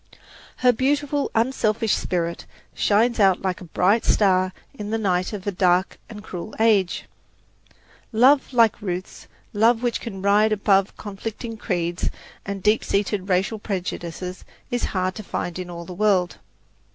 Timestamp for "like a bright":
3.43-4.03